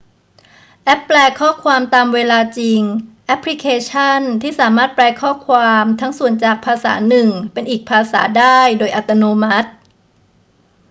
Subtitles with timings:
[0.83, 2.81] แอปแปลข้อความตามเวลาจริง
[3.25, 9.69] แอปพลิเคชั่นที่สามารถแปลข้อความทั้งส่วนจากภาษาหนึ่งเป็นอีกภาษาได้โดยอัตโนมัติ